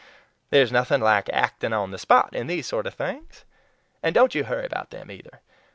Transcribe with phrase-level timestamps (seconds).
[0.49, 3.45] There's nothing like actin' on the spot in these sort of things.
[4.01, 5.41] And don't you hurry 'bout them either!